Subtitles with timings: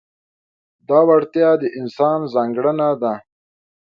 [0.87, 3.13] دا وړتیا د انسان ځانګړنه ده.